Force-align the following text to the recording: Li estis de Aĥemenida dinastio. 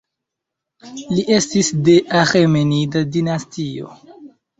Li 1.17 1.25
estis 1.35 1.69
de 1.87 1.95
Aĥemenida 2.21 3.03
dinastio. 3.17 3.93